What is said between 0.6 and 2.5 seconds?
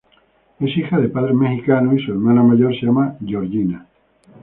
hija de padres mexicanos y su hermana